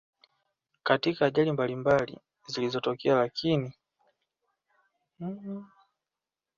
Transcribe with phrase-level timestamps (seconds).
[0.83, 2.17] Katika ajali mbalumbali
[2.47, 3.73] zilizo wakabili Lakini